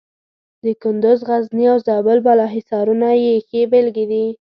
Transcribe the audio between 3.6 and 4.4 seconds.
بېلګې دي.